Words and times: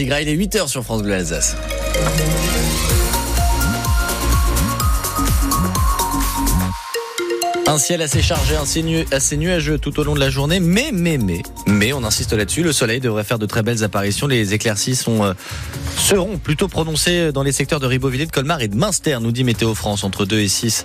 Il 0.00 0.12
est 0.12 0.36
8h 0.36 0.68
sur 0.68 0.84
France 0.84 1.02
Bleu 1.02 1.14
Alsace. 1.14 1.56
Un 7.66 7.78
ciel 7.78 8.00
assez 8.00 8.22
chargé, 8.22 8.54
assez, 9.10 9.36
nuageux 9.36 9.78
tout 9.78 9.98
au 9.98 10.04
long 10.04 10.14
de 10.14 10.20
la 10.20 10.30
journée, 10.30 10.60
mais, 10.60 10.90
mais, 10.92 11.18
mais, 11.18 11.42
mais, 11.66 11.92
on 11.92 12.04
insiste 12.04 12.32
là-dessus, 12.32 12.62
le 12.62 12.72
soleil 12.72 13.00
devrait 13.00 13.24
faire 13.24 13.40
de 13.40 13.46
très 13.46 13.62
belles 13.62 13.82
apparitions. 13.82 14.28
Les 14.28 14.54
éclaircies 14.54 14.98
euh, 15.08 15.34
seront 15.96 16.38
plutôt 16.38 16.68
prononcées 16.68 17.32
dans 17.32 17.42
les 17.42 17.52
secteurs 17.52 17.80
de 17.80 17.86
Ribeauvillé, 17.86 18.24
de 18.24 18.30
Colmar 18.30 18.62
et 18.62 18.68
de 18.68 18.76
Münster, 18.76 19.18
nous 19.20 19.32
dit 19.32 19.42
Météo 19.42 19.74
France, 19.74 20.04
entre 20.04 20.24
2 20.24 20.38
et 20.38 20.48
6 20.48 20.84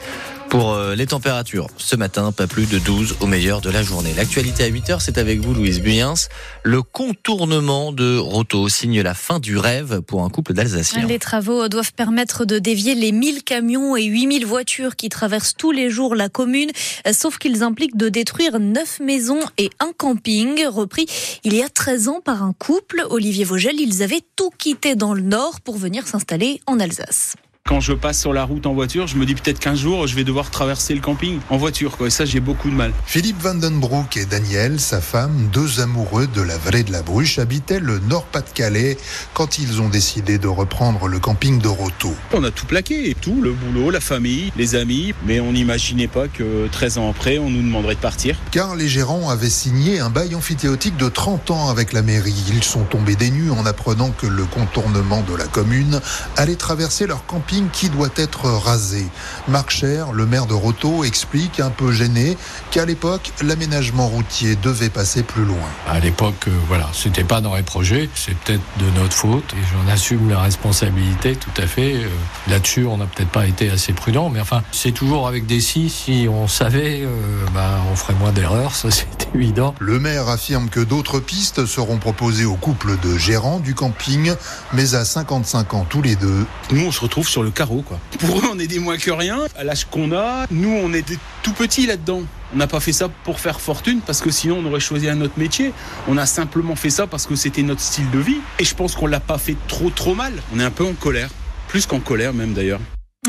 pour 0.53 0.73
euh, 0.73 0.93
les 0.93 1.07
températures. 1.07 1.67
Ce 1.77 1.95
matin, 1.95 2.31
pas 2.31 2.45
plus 2.45 2.69
de 2.69 2.77
12 2.77 3.15
au 3.21 3.25
meilleur 3.25 3.59
de 3.59 3.71
la 3.71 3.81
journée. 3.81 4.13
L'actualité 4.15 4.63
à 4.63 4.67
8 4.67 4.89
heures, 4.91 5.01
c'est 5.01 5.17
avec 5.17 5.39
vous, 5.39 5.55
Louise 5.55 5.81
Buyens. 5.81 6.13
Le 6.61 6.83
contournement 6.83 7.91
de 7.91 8.19
Roto 8.19 8.69
signe 8.69 9.01
la 9.01 9.15
fin 9.15 9.39
du 9.39 9.57
rêve 9.57 10.01
pour 10.01 10.23
un 10.23 10.29
couple 10.29 10.53
d'Alsaciens. 10.53 11.07
Les 11.07 11.17
travaux 11.17 11.67
doivent 11.69 11.93
permettre 11.93 12.45
de 12.45 12.59
dévier 12.59 12.93
les 12.93 13.11
1000 13.11 13.43
camions 13.43 13.95
et 13.95 14.03
8000 14.03 14.45
voitures 14.45 14.95
qui 14.95 15.09
traversent 15.09 15.55
tous 15.57 15.71
les 15.71 15.89
jours 15.89 16.13
la 16.13 16.29
commune, 16.29 16.69
sauf 17.11 17.39
qu'ils 17.39 17.63
impliquent 17.63 17.97
de 17.97 18.09
détruire 18.09 18.59
9 18.59 18.99
maisons 18.99 19.41
et 19.57 19.71
un 19.79 19.91
camping, 19.97 20.67
repris 20.67 21.07
il 21.43 21.55
y 21.55 21.63
a 21.63 21.69
13 21.69 22.09
ans 22.09 22.21
par 22.23 22.43
un 22.43 22.53
couple. 22.53 23.03
Olivier 23.09 23.43
Vogel, 23.43 23.79
ils 23.79 24.03
avaient 24.03 24.21
tout 24.35 24.51
quitté 24.55 24.93
dans 24.93 25.15
le 25.15 25.21
nord 25.21 25.61
pour 25.61 25.79
venir 25.79 26.05
s'installer 26.05 26.61
en 26.67 26.79
Alsace. 26.79 27.33
Quand 27.65 27.79
je 27.79 27.93
passe 27.93 28.19
sur 28.19 28.33
la 28.33 28.43
route 28.43 28.65
en 28.65 28.73
voiture, 28.73 29.07
je 29.07 29.15
me 29.15 29.25
dis 29.25 29.35
peut-être 29.35 29.57
qu'un 29.57 29.73
jour, 29.73 30.05
je 30.05 30.17
vais 30.17 30.25
devoir 30.25 30.51
traverser 30.51 30.93
le 30.93 30.99
camping 30.99 31.39
en 31.49 31.55
voiture. 31.55 31.95
Quoi. 31.95 32.07
Et 32.07 32.09
ça, 32.09 32.25
j'ai 32.25 32.41
beaucoup 32.41 32.69
de 32.69 32.75
mal. 32.75 32.91
Philippe 33.05 33.41
Vandenbroek 33.41 34.17
et 34.17 34.25
Daniel, 34.25 34.81
sa 34.81 34.99
femme, 34.99 35.47
deux 35.53 35.79
amoureux 35.79 36.27
de 36.27 36.41
la 36.41 36.57
vallée 36.57 36.83
de 36.83 36.91
la 36.91 37.01
Bruche, 37.01 37.39
habitaient 37.39 37.79
le 37.79 37.99
Nord-Pas-de-Calais 37.99 38.97
quand 39.33 39.59
ils 39.59 39.81
ont 39.81 39.87
décidé 39.87 40.37
de 40.37 40.49
reprendre 40.49 41.07
le 41.07 41.19
camping 41.19 41.61
de 41.61 41.69
Roto. 41.69 42.13
On 42.33 42.43
a 42.43 42.51
tout 42.51 42.65
plaqué, 42.65 43.15
tout, 43.21 43.41
le 43.41 43.53
boulot, 43.53 43.91
la 43.91 44.01
famille, 44.01 44.51
les 44.57 44.75
amis, 44.75 45.13
mais 45.25 45.39
on 45.39 45.53
n'imaginait 45.53 46.09
pas 46.09 46.27
que 46.27 46.67
13 46.69 46.97
ans 46.97 47.09
après, 47.09 47.37
on 47.37 47.49
nous 47.49 47.61
demanderait 47.61 47.95
de 47.95 48.01
partir. 48.01 48.35
Car 48.51 48.75
les 48.75 48.89
gérants 48.89 49.29
avaient 49.29 49.49
signé 49.49 50.01
un 50.01 50.09
bail 50.09 50.35
amphithéotique 50.35 50.97
de 50.97 51.07
30 51.07 51.51
ans 51.51 51.69
avec 51.69 51.93
la 51.93 52.01
mairie. 52.01 52.43
Ils 52.49 52.63
sont 52.65 52.83
tombés 52.83 53.15
des 53.15 53.31
nues 53.31 53.51
en 53.51 53.65
apprenant 53.65 54.11
que 54.11 54.27
le 54.27 54.43
contournement 54.43 55.21
de 55.21 55.33
la 55.33 55.45
commune 55.45 56.01
allait 56.35 56.57
traverser 56.57 57.07
leur 57.07 57.25
camping 57.25 57.52
qui 57.71 57.89
doit 57.89 58.09
être 58.15 58.45
rasé. 58.45 59.05
Marc 59.47 59.69
Cher, 59.69 60.11
le 60.11 60.25
maire 60.25 60.45
de 60.45 60.53
Roto, 60.53 61.03
explique 61.03 61.59
un 61.59 61.69
peu 61.69 61.91
gêné 61.91 62.37
qu'à 62.71 62.85
l'époque, 62.85 63.31
l'aménagement 63.43 64.07
routier 64.07 64.55
devait 64.55 64.89
passer 64.89 65.23
plus 65.23 65.45
loin. 65.45 65.69
À 65.87 65.99
l'époque, 65.99 66.47
euh, 66.47 66.51
voilà, 66.67 66.89
c'était 66.93 67.23
pas 67.23 67.41
dans 67.41 67.55
les 67.55 67.63
projets, 67.63 68.09
c'est 68.15 68.35
peut-être 68.35 68.63
de 68.79 68.99
notre 68.99 69.13
faute 69.13 69.53
et 69.53 69.63
j'en 69.71 69.91
assume 69.91 70.29
la 70.29 70.39
responsabilité 70.39 71.35
tout 71.35 71.61
à 71.61 71.67
fait. 71.67 71.95
Euh, 71.95 72.07
là-dessus, 72.47 72.85
on 72.85 72.97
n'a 72.97 73.05
peut-être 73.05 73.29
pas 73.29 73.45
été 73.45 73.69
assez 73.69 73.93
prudent, 73.93 74.29
mais 74.29 74.39
enfin, 74.39 74.63
c'est 74.71 74.91
toujours 74.91 75.27
avec 75.27 75.45
des 75.45 75.61
si. 75.61 75.89
Si 75.89 76.27
on 76.29 76.47
savait, 76.47 77.01
euh, 77.03 77.45
bah, 77.53 77.79
on 77.91 77.95
ferait 77.95 78.15
moins 78.15 78.31
d'erreurs, 78.31 78.75
ça 78.75 78.89
c'est 78.91 79.27
évident. 79.35 79.75
Le 79.79 79.99
maire 79.99 80.29
affirme 80.29 80.69
que 80.69 80.79
d'autres 80.79 81.19
pistes 81.19 81.65
seront 81.65 81.97
proposées 81.97 82.45
au 82.45 82.55
couple 82.55 82.97
de 83.03 83.17
gérants 83.17 83.59
du 83.59 83.75
camping, 83.75 84.33
mais 84.73 84.95
à 84.95 85.05
55 85.05 85.73
ans 85.73 85.85
tous 85.87 86.01
les 86.01 86.15
deux. 86.15 86.45
Nous, 86.71 86.85
on 86.85 86.91
se 86.91 87.01
retrouve 87.01 87.27
sur 87.27 87.42
le 87.43 87.51
carreau. 87.51 87.81
Quoi. 87.81 87.99
Pour 88.19 88.39
eux, 88.39 88.49
on 88.51 88.59
est 88.59 88.67
des 88.67 88.79
moins 88.79 88.97
que 88.97 89.11
rien. 89.11 89.39
À 89.57 89.63
l'âge 89.63 89.85
qu'on 89.85 90.11
a, 90.11 90.45
nous, 90.51 90.69
on 90.71 90.93
est 90.93 91.07
des 91.07 91.17
tout 91.43 91.53
petits 91.53 91.85
là-dedans. 91.85 92.23
On 92.53 92.57
n'a 92.57 92.67
pas 92.67 92.79
fait 92.79 92.93
ça 92.93 93.09
pour 93.23 93.39
faire 93.39 93.59
fortune 93.59 94.01
parce 94.05 94.21
que 94.21 94.29
sinon 94.29 94.59
on 94.63 94.65
aurait 94.65 94.79
choisi 94.79 95.09
un 95.09 95.21
autre 95.21 95.33
métier. 95.37 95.73
On 96.07 96.17
a 96.17 96.25
simplement 96.25 96.75
fait 96.75 96.91
ça 96.91 97.07
parce 97.07 97.25
que 97.25 97.35
c'était 97.35 97.63
notre 97.63 97.81
style 97.81 98.09
de 98.11 98.19
vie. 98.19 98.37
Et 98.59 98.63
je 98.63 98.75
pense 98.75 98.95
qu'on 98.95 99.07
l'a 99.07 99.19
pas 99.19 99.37
fait 99.37 99.57
trop 99.67 99.89
trop 99.89 100.13
mal. 100.13 100.33
On 100.55 100.59
est 100.59 100.63
un 100.63 100.71
peu 100.71 100.85
en 100.85 100.93
colère. 100.93 101.29
Plus 101.67 101.85
qu'en 101.85 101.99
colère 101.99 102.33
même 102.33 102.53
d'ailleurs. 102.53 102.79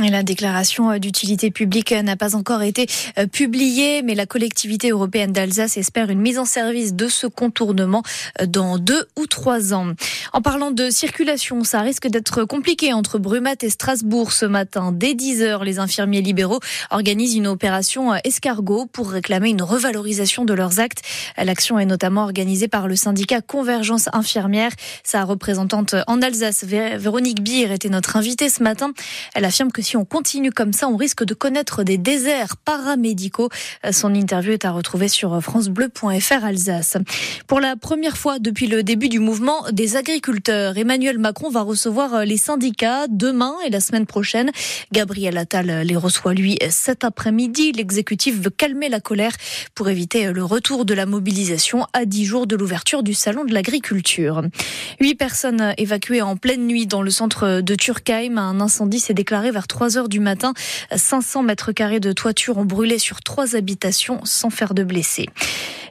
La 0.03 0.25
déclaration 0.25 0.91
euh, 0.91 0.98
d'utilité 0.98 1.53
publique 1.53 1.92
euh, 1.92 2.03
n'a 2.03 2.17
pas 2.17 2.34
encore 2.34 2.62
été 2.62 2.89
euh, 3.17 3.28
publiée, 3.28 4.02
mais 4.02 4.17
la 4.17 4.27
collectivité 4.27 4.91
européenne 4.91 5.30
d'Alsace 5.30 5.77
espère 5.77 6.11
une 6.11 6.18
mise 6.18 6.36
en 6.41 6.45
service 6.45 6.95
de 6.95 7.07
ce 7.07 7.29
contournement 7.29 8.02
dans 8.45 8.79
deux 8.79 9.07
ou 9.17 9.29
trois 9.29 9.73
ans. 9.73 9.92
En 10.33 10.42
parlant 10.42 10.73
de 10.73 10.91
circulation, 10.91 11.63
ça 11.63 11.80
risque 11.80 12.08
d'être 12.08 12.42
compliqué 12.42 12.92
entre 12.92 13.20
Brumat 13.20 13.55
et 13.63 13.70
Strasbourg 13.70 14.33
ce 14.33 14.46
matin. 14.46 14.91
Dès 14.92 15.14
10 15.14 15.42
heures, 15.42 15.63
les 15.63 15.79
infirmiers 15.79 16.23
libéraux 16.23 16.58
organisent 16.91 17.36
une 17.36 17.47
opération 17.47 18.14
escargot 18.24 18.86
pour 18.86 19.11
réclamer 19.11 19.51
une 19.51 19.63
revalorisation 19.63 20.45
de 20.45 20.55
leurs 20.55 20.80
actes. 20.80 21.02
L'action 21.39 21.79
est 21.79 21.86
notamment 21.86 22.24
organisée 22.24 22.67
par 22.67 22.89
le 22.89 22.97
syndicat 22.97 23.42
Convergence 23.42 24.08
Infirmière. 24.13 24.73
Sa 25.05 25.23
représentante 25.23 25.95
en 26.08 26.20
Alsace, 26.20 26.64
Véronique 26.64 27.42
Bier, 27.42 27.73
était 27.73 27.89
notre 27.89 28.17
invitée 28.17 28.48
ce 28.48 28.63
matin. 28.64 28.92
Elle 29.36 29.45
affirme 29.45 29.70
que 29.70 29.83
si 29.84 29.96
on 29.96 30.05
continue 30.05 30.50
comme 30.50 30.72
ça, 30.72 30.89
on 30.89 30.96
risque 30.96 31.24
de 31.24 31.34
connaître 31.34 31.84
des 31.84 31.98
déserts 31.98 32.56
paramédicaux. 32.56 33.50
Son 33.92 34.14
interview 34.14 34.52
est 34.52 34.64
à 34.64 34.72
retrouver 34.72 35.08
sur 35.08 35.40
francebleu.fr 35.40 36.45
Alsace. 36.45 36.96
Pour 37.46 37.61
la 37.61 37.77
première 37.77 38.17
fois 38.17 38.39
depuis 38.39 38.67
le 38.67 38.83
début 38.83 39.08
du 39.08 39.18
mouvement 39.18 39.67
des 39.70 39.96
agriculteurs, 39.96 40.77
Emmanuel 40.77 41.18
Macron 41.18 41.50
va 41.50 41.61
recevoir 41.62 42.24
les 42.24 42.36
syndicats 42.36 43.06
demain 43.08 43.55
et 43.67 43.70
la 43.70 43.80
semaine 43.80 44.06
prochaine. 44.06 44.50
Gabriel 44.92 45.36
Attal 45.39 45.83
les 45.84 45.96
reçoit 45.96 46.34
lui 46.34 46.58
cet 46.70 47.05
après-midi. 47.05 47.73
L'exécutif 47.73 48.40
veut 48.40 48.50
calmer 48.50 48.89
la 48.89 49.00
colère 49.00 49.33
pour 49.74 49.89
éviter 49.89 50.33
le 50.33 50.44
retour 50.44 50.84
de 50.84 50.94
la 50.94 51.06
mobilisation 51.06 51.86
à 51.92 52.06
10 52.06 52.24
jours 52.24 52.46
de 52.46 52.56
l'ouverture 52.56 53.02
du 53.02 53.14
salon 53.14 53.44
de 53.44 53.52
l'agriculture. 53.52 54.42
Huit 55.00 55.14
personnes 55.14 55.74
évacuées 55.77 56.23
en 56.23 56.36
pleine 56.36 56.67
nuit 56.67 56.86
dans 56.86 57.02
le 57.02 57.11
centre 57.11 57.61
de 57.61 57.74
Turkheim. 57.74 58.39
Un 58.39 58.61
incendie 58.61 59.00
s'est 59.00 59.14
déclaré 59.14 59.50
vers 59.50 59.67
3 59.74 59.98
heures 59.98 60.08
du 60.08 60.20
matin. 60.20 60.55
500 60.95 61.42
mètres 61.42 61.73
carrés 61.73 61.98
de 61.98 62.12
toiture 62.12 62.58
ont 62.58 62.64
brûlé 62.64 63.01
sur 63.01 63.23
trois 63.23 63.57
habitations 63.57 64.20
sans 64.23 64.48
faire 64.48 64.73
de 64.73 64.85
blessés. 64.85 65.29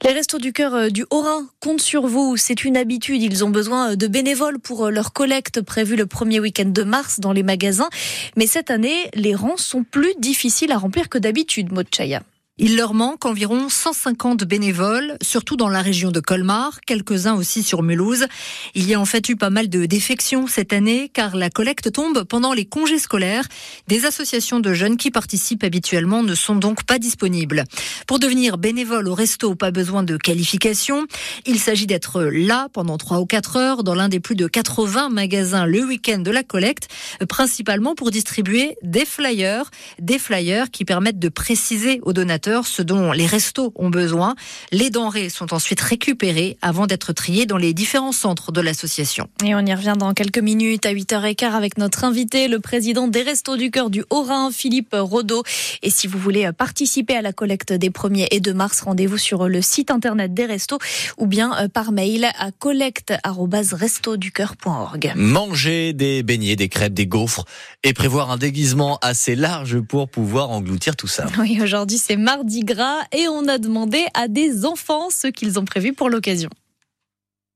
Les 0.04 0.14
Restos 0.14 0.40
du 0.40 0.54
Cœur 0.54 0.74
euh, 0.74 0.90
du 0.90 1.06
Haut-Rhin 1.10 1.48
comptent 1.60 1.82
sur 1.82 2.08
vous. 2.08 2.38
C'est 2.38 2.64
une 2.64 2.78
habitude. 2.78 3.22
Ils 3.22 3.44
ont 3.44 3.50
besoin 3.50 3.92
euh, 3.92 3.96
de 3.98 4.08
bénévoles 4.08 4.60
pour 4.60 4.86
euh, 4.86 4.90
leur 4.90 5.12
collecte 5.12 5.62
prévue 5.62 5.98
le 5.98 6.06
premier 6.06 6.40
week-end 6.40 6.70
de 6.70 6.84
mars 6.84 7.20
dans 7.20 7.34
les 7.34 7.44
magasins. 7.44 7.90
Mais 8.38 8.48
cette 8.48 8.72
année, 8.72 9.10
les 9.16 9.36
rangs 9.36 9.58
sont 9.58 9.84
plus 9.84 10.14
difficiles 10.18 10.72
à 10.72 10.78
remplir 10.78 11.10
que 11.10 11.18
d'habitude, 11.18 11.74
Mochaya. 11.74 12.24
Il 12.66 12.78
leur 12.78 12.94
manque 12.94 13.26
environ 13.26 13.68
150 13.68 14.46
bénévoles, 14.46 15.18
surtout 15.22 15.58
dans 15.58 15.68
la 15.68 15.82
région 15.82 16.12
de 16.12 16.22
Colmar, 16.22 16.80
quelques-uns 16.88 17.34
aussi 17.34 17.62
sur 17.62 17.84
Mulhouse. 17.84 18.26
Il 18.74 18.88
y 18.88 18.94
a 18.94 19.02
en 19.02 19.04
fait 19.04 19.28
eu 19.28 19.36
pas 19.36 19.50
mal 19.50 19.68
de 19.68 19.86
défections 19.86 20.48
cette 20.48 20.72
année, 20.72 21.12
car 21.14 21.36
la 21.36 21.50
collecte 21.50 21.92
tombe 21.92 22.24
pendant 22.24 22.54
les 22.54 22.64
congés 22.64 23.00
scolaires. 23.00 23.44
Des 23.90 24.06
associations 24.06 24.62
de 24.62 24.72
jeunes 24.72 24.96
qui 24.96 25.12
participent 25.12 25.66
habituellement 25.66 26.24
ne 26.24 26.36
sont 26.36 26.56
donc 26.56 26.86
pas 26.86 27.00
disponibles. 27.00 27.66
Pour 28.08 28.18
devenir 28.18 28.58
bénévole 28.58 29.10
au 29.10 29.14
resto, 29.14 29.56
pas 29.56 29.72
besoin 29.72 30.04
de 30.04 30.16
qualification. 30.16 31.06
Il 31.46 31.60
s'agit 31.60 31.86
d'être 31.86 32.24
là 32.24 32.70
pendant 32.72 32.98
3 32.98 33.20
ou 33.20 33.26
4 33.26 33.58
heures 33.58 33.84
dans 33.84 33.94
l'un 33.94 34.08
des 34.08 34.22
plus 34.22 34.36
de 34.36 34.48
80 34.48 35.10
magasins 35.10 35.66
le 35.66 35.84
week-end 35.84 36.20
de 36.20 36.32
la 36.32 36.44
collecte, 36.44 36.88
principalement 37.28 37.94
pour 37.94 38.10
distribuer 38.10 38.78
des 38.84 39.04
flyers, 39.04 39.70
des 40.00 40.18
flyers 40.18 40.72
qui 40.72 40.86
permettent 40.86 41.20
de 41.20 41.28
préciser 41.28 42.00
aux 42.04 42.14
donateurs 42.14 42.53
ce 42.62 42.82
dont 42.82 43.12
les 43.12 43.26
restos 43.26 43.74
ont 43.76 43.90
besoin. 43.90 44.36
Les 44.72 44.90
denrées 44.90 45.30
sont 45.30 45.54
ensuite 45.54 45.82
récupérées 45.82 46.58
avant 46.62 46.86
d'être 46.86 47.14
triées 47.14 47.46
dans 47.46 47.58
les 47.58 47.74
différents 47.74 48.12
centres 48.12 48.52
de 48.52 48.62
l'association. 48.62 49.28
Et 49.44 49.56
on 49.56 49.66
y 49.66 49.74
revient 49.74 49.96
dans 49.98 50.14
quelques 50.14 50.40
minutes 50.40 50.86
à 50.86 50.94
8h15 50.94 51.54
avec 51.54 51.78
notre 51.78 52.04
invité, 52.04 52.48
le 52.48 52.60
président 52.60 53.08
des 53.08 53.24
Restos 53.24 53.58
du 53.58 53.72
Cœur 53.72 53.90
du 53.90 54.04
Haut-Rhin, 54.12 54.52
Philippe 54.52 54.94
Rodeau. 54.94 55.44
Et 55.82 55.90
si 55.90 56.08
vous 56.08 56.20
voulez 56.20 56.52
participer 56.52 57.16
à 57.16 57.22
la 57.22 57.34
collecte 57.34 57.74
des 57.74 57.90
1er 57.90 58.28
et 58.32 58.40
2 58.40 58.54
mars, 58.54 58.82
rendez-vous 58.82 59.18
sur 59.18 59.48
le 59.48 59.62
site 59.62 59.90
internet 59.90 60.34
des 60.34 60.46
restos 60.46 60.80
ou 61.18 61.28
bien 61.28 61.56
euh, 61.58 61.68
par 61.68 61.92
mail 61.92 62.30
à 62.38 62.52
collecte.restoducoeur.org. 62.52 65.14
Manger 65.16 65.94
des 65.94 66.24
beignets, 66.24 66.56
des 66.56 66.70
crêpes, 66.70 66.94
des 66.94 67.08
gaufres 67.08 67.46
et 67.84 67.94
prévoir 67.94 68.32
un 68.32 68.38
déguisement 68.38 69.00
assez 69.02 69.36
large 69.36 69.80
pour 69.80 70.10
pouvoir 70.10 70.52
engloutir 70.52 70.96
tout 70.96 71.08
ça. 71.08 71.26
Oui, 71.40 71.60
aujourd'hui 71.62 71.98
c'est 71.98 72.16
Mardi 72.16 72.33
Gras 72.64 73.02
et 73.12 73.28
on 73.28 73.48
a 73.48 73.58
demandé 73.58 74.06
à 74.14 74.28
des 74.28 74.66
enfants 74.66 75.10
ce 75.10 75.28
qu'ils 75.28 75.60
ont 75.60 75.66
prévu 75.66 75.94
pour 75.94 76.10
l'occasion. 76.10 76.50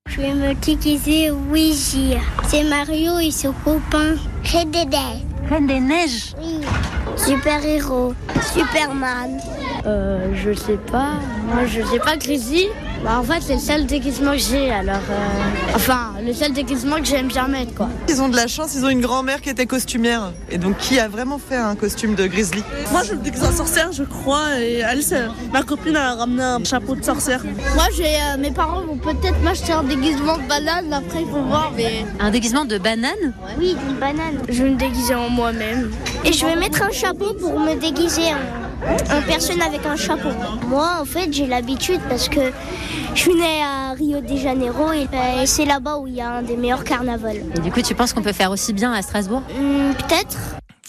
Je 0.10 0.22
vais 0.22 0.34
me 0.34 0.54
déguiser 0.54 1.32
Ouija. 1.32 2.20
C'est 2.48 2.64
Mario 2.64 3.20
et 3.20 3.32
son 3.32 3.52
copain. 3.64 4.16
Reine 4.44 4.72
des 4.72 4.86
Neiges. 4.86 5.26
Reine 5.50 5.68
des 5.68 5.80
Neiges 5.80 6.34
Oui. 6.42 6.62
Super 7.18 7.66
héros. 7.66 8.14
Superman. 8.54 9.40
Euh, 9.86 10.34
je 10.36 10.54
sais 10.54 10.78
pas. 10.92 11.14
Moi, 11.46 11.66
je 11.66 11.82
sais 11.86 12.00
pas, 12.00 12.16
Grisy. 12.16 12.68
Bah 13.04 13.20
en 13.20 13.24
fait 13.24 13.42
c'est 13.42 13.54
le 13.54 13.60
seul 13.60 13.86
déguisement 13.86 14.32
que 14.32 14.38
j'ai 14.40 14.72
alors 14.72 14.96
euh, 14.96 15.76
enfin 15.76 16.14
le 16.26 16.34
seul 16.34 16.52
déguisement 16.52 16.98
que 16.98 17.06
j'aime 17.06 17.28
bien 17.28 17.48
mettre 17.48 17.74
quoi. 17.76 17.88
Ils 18.10 18.22
ont 18.22 18.28
de 18.28 18.36
la 18.36 18.48
chance, 18.48 18.74
ils 18.76 18.84
ont 18.84 18.90
une 18.90 19.02
grand-mère 19.02 19.40
qui 19.40 19.50
était 19.50 19.66
costumière 19.68 20.34
et 20.50 20.58
donc 20.58 20.78
qui 20.78 21.00
a 21.00 21.08
vraiment 21.08 21.38
fait 21.38 21.56
un 21.56 21.76
costume 21.76 22.16
de 22.16 22.26
grizzly? 22.26 22.64
Moi 22.92 23.04
je 23.04 23.14
me 23.14 23.22
déguise 23.22 23.44
en 23.44 23.52
sorcière 23.52 23.92
je 23.92 24.04
crois 24.04 24.60
et 24.60 24.82
Alice, 24.84 25.14
ma 25.54 25.62
copine 25.64 25.92
elle 25.96 25.98
a 25.98 26.16
ramené 26.16 26.42
un 26.44 26.64
chapeau 26.64 26.96
de 26.96 27.04
sorcière. 27.04 27.42
Moi 27.76 27.86
j'ai 27.96 28.04
euh, 28.06 28.38
mes 28.40 28.52
parents 28.52 28.82
vont 28.82 28.98
peut-être 28.98 29.42
m'acheter 29.44 29.74
un 29.74 29.84
déguisement 29.84 30.38
de 30.38 30.48
banane 30.48 30.92
après 30.92 31.22
il 31.22 31.28
faut 31.28 31.44
voir 31.44 31.72
mais 31.78 32.04
Un 32.20 32.32
déguisement 32.32 32.66
de 32.66 32.78
banane? 32.78 33.34
Oui 33.60 33.76
d'une 33.76 33.98
banane. 33.98 34.40
Je 34.50 34.64
vais 34.64 34.70
me 34.72 34.76
déguiser 34.78 35.14
en 35.16 35.30
moi-même 35.30 35.92
et 36.26 36.34
je 36.34 36.46
vais 36.46 36.56
mettre 36.56 36.82
un 36.82 36.92
chapeau 36.92 37.34
pour 37.40 37.60
me 37.60 37.76
déguiser 37.76 38.34
en, 38.34 38.67
en 38.84 39.22
personne 39.22 39.62
avec 39.62 39.86
un 39.86 39.96
chapeau. 39.96 40.30
Moi 40.68 40.90
en 41.02 41.06
fait 41.06 41.32
j'ai 41.32 41.48
l'habitude 41.48 42.02
parce 42.10 42.30
que 42.30 42.52
je 43.14 43.20
suis 43.20 43.36
née 43.36 43.64
à 43.64 43.94
Rio 43.94 44.22
de 44.22 44.36
Janeiro 44.36 44.92
et, 44.92 45.08
euh, 45.14 45.44
c'est 45.46 45.66
là-bas 45.66 45.98
où 45.98 46.08
il 46.08 46.16
y 46.16 46.22
a 46.22 46.30
un 46.30 46.42
des 46.44 46.56
meilleurs 46.56 46.84
carnavals. 46.84 47.42
Et 47.56 47.60
du 47.60 47.72
coup, 47.72 47.82
tu 47.82 47.96
penses 47.96 48.14
qu'on 48.14 48.22
peut 48.22 48.34
faire 48.34 48.52
aussi 48.52 48.74
bien 48.74 48.94
à 48.94 49.02
Strasbourg? 49.02 49.42
Hmm, 49.60 49.94
peut-être. 49.94 50.38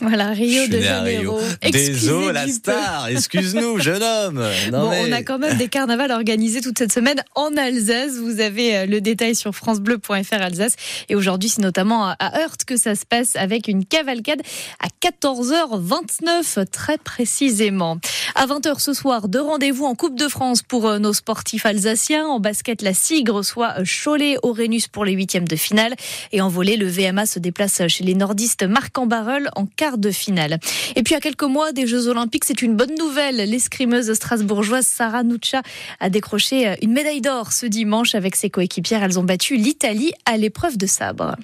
Voilà, 0.01 0.29
Rio 0.29 0.69
de 0.69 0.81
Janeiro. 0.81 1.41
Désolé, 1.73 2.33
la 2.33 2.47
star, 2.47 3.09
excuse-nous, 3.09 3.79
jeune 3.81 4.03
homme. 4.03 4.45
Bon. 4.71 4.93
On 4.93 5.13
a 5.13 5.23
quand 5.25 5.39
même 5.41 5.57
des 5.57 5.67
carnavals 5.67 6.13
organisés 6.13 6.61
toute 6.61 6.79
cette 6.79 6.93
semaine 6.93 7.21
en 7.35 7.57
Alsace. 7.57 8.13
Vous 8.13 8.39
avez 8.39 8.77
euh, 8.77 8.87
le 8.87 9.01
détail 9.01 9.35
sur 9.35 9.53
FranceBleu.fr 9.57 10.35
Alsace. 10.35 10.77
Et 11.09 11.17
aujourd'hui, 11.17 11.49
c'est 11.49 11.63
notamment 11.63 12.11
à 12.11 12.41
Heurte 12.41 12.65
que 12.65 12.77
ça 12.77 12.95
se 12.95 13.05
passe 13.05 13.35
avec 13.35 13.67
une 13.67 13.85
cavalcade 13.85 14.41
à 14.79 14.87
14h29, 15.05 16.67
très 16.71 16.99
précisément. 16.99 17.99
À 18.37 18.47
20h 18.47 18.79
ce 18.79 18.93
soir, 18.93 19.27
deux 19.27 19.43
rendez-vous 19.43 19.85
en 19.85 19.97
Coupe 19.97 20.17
de 20.17 20.29
France 20.29 20.63
pour 20.63 20.87
euh, 20.87 21.01
nos 21.01 21.13
sportifs 21.13 21.67
alsaciens. 21.67 22.27
En 22.27 22.39
basket, 22.39 22.83
la 22.83 22.95
SIG 22.95 23.31
reçoit 23.31 23.75
euh, 23.81 23.85
Cholet, 23.85 24.37
Aurénus 24.45 24.87
pour 24.87 25.05
les 25.05 25.13
huitièmes 25.13 25.49
de 25.49 25.57
finale. 25.57 25.97
Et 26.31 26.41
en 26.41 26.49
volley, 26.49 26.77
le 26.77 26.87
VMA 26.87 27.27
se 27.27 27.41
déplace 27.41 27.83
chez 27.89 28.05
les 28.05 28.15
nordistes 28.15 28.63
Marc 28.63 28.97
Ambarel 28.97 29.51
en 29.57 29.67
4 29.67 29.88
de 29.97 30.11
finale. 30.11 30.59
Et 30.95 31.03
puis 31.03 31.15
à 31.15 31.21
quelques 31.21 31.45
mois 31.45 31.73
des 31.73 31.87
Jeux 31.87 32.09
Olympiques, 32.09 32.45
c'est 32.45 32.61
une 32.61 32.77
bonne 32.77 32.95
nouvelle. 32.99 33.37
L'escrimeuse 33.37 34.13
strasbourgeoise 34.13 34.87
Sarah 34.87 35.23
Nuccia 35.23 35.63
a 36.01 36.11
décroché 36.11 36.69
euh, 36.69 36.75
une 36.83 36.93
médaille 36.93 37.23
d'or 37.23 37.53
ce 37.53 37.65
dimanche 37.65 38.15
avec 38.15 38.37
ses 38.37 38.51
coéquipières. 38.51 39.03
Elles 39.03 39.19
ont 39.19 39.25
battu 39.25 39.57
l'Italie 39.57 40.13
à 40.27 40.37
l'épreuve 40.37 40.77
de 40.77 40.87
sabre. 40.87 41.37